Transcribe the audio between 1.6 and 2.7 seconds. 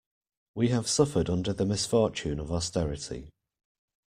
misfortune of